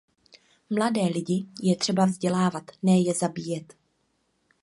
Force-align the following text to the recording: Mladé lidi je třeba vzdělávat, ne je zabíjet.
Mladé 0.69 1.01
lidi 1.09 1.45
je 1.63 1.75
třeba 1.75 2.05
vzdělávat, 2.05 2.63
ne 2.83 2.99
je 3.01 3.13
zabíjet. 3.13 3.73